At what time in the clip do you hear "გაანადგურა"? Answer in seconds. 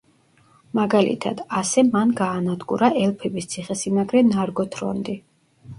2.23-2.91